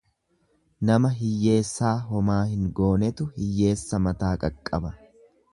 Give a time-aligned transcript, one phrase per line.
[0.89, 4.97] Nama hiyyeessaa homaa hin goonetu hiyyeessa mataa qaqqaba.